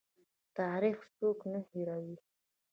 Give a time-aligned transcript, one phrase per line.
[0.57, 2.15] تاریخ څوک نه هیروي